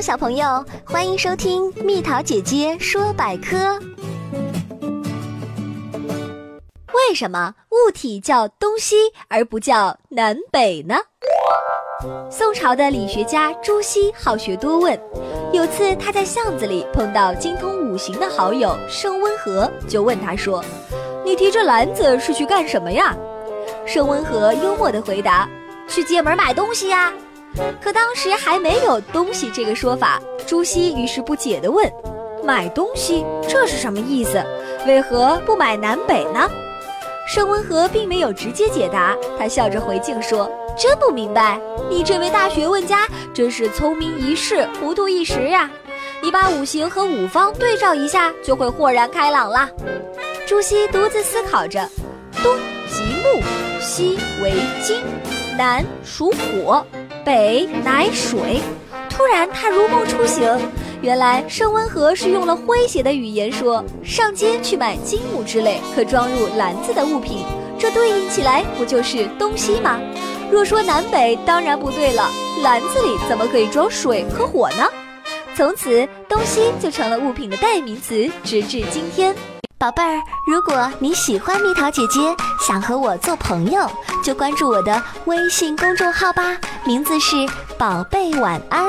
[0.00, 3.78] 小朋友，欢迎收听蜜桃姐姐说百科。
[6.94, 8.96] 为什么物体叫东西
[9.28, 10.96] 而不叫南北呢？
[12.30, 14.98] 宋朝的理学家朱熹好学多问，
[15.52, 20.64] 有次他在巷子里碰到精通五行的好友盛温和，就问他说
[21.26, 23.14] ：“你提着篮子是去干什么呀？”
[23.84, 25.46] 盛温和幽默地回答
[25.86, 27.12] ：“去街门买东西呀。”
[27.80, 31.90] 可当时还没有“东西”这个说法，朱熹于是不解地问
[32.44, 34.42] ：“买东西这是什么意思？
[34.86, 36.48] 为何不买南北呢？”
[37.32, 45.70] 盛温和并没有直接解答，他笑着回敬说：“真不明白，你这位大学问家真是聪明一世，糊涂一时呀！
[46.22, 49.68] 你把五行和五方对照一下，就会豁然开朗啦。”
[50.46, 51.88] 朱熹独自思考着
[52.42, 52.56] ：“东
[52.88, 53.40] 即木，
[53.80, 55.00] 西为金，
[55.56, 56.84] 南属火。”
[57.24, 58.60] 北乃水，
[59.08, 60.48] 突然他如梦初醒，
[61.02, 67.44] 原来盛温和是用了诙谐的语言说上街去买金木之类可装入篮子的物品，
[67.78, 69.98] 这对应起来不就是东西吗？
[70.50, 72.28] 若说南北当然不对了，
[72.62, 74.86] 篮子里怎么可以装水和火呢？
[75.54, 79.34] 从此东西就成了物品的代名词，直至今天。
[79.78, 82.20] 宝贝儿，如果你喜欢蜜桃姐姐，
[82.66, 83.90] 想和我做朋友，
[84.22, 87.36] 就关注我的微信公众号吧，名字是
[87.78, 88.84] “宝贝晚安”。